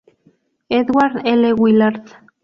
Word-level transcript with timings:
Edward 0.69 1.21
L. 1.27 1.53
Willard. 1.55 2.15